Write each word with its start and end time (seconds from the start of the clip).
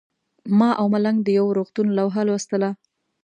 ما 0.59 0.69
او 0.79 0.85
ملنګ 0.93 1.17
د 1.23 1.27
یو 1.39 1.47
روغتون 1.57 1.87
لوحه 1.97 2.21
لوستله. 2.27 2.69